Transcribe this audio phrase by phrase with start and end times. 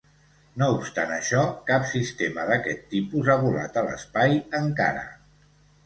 [0.61, 5.11] No obstant això, cap sistema d'aquest tipus ha volat a l'espai encara.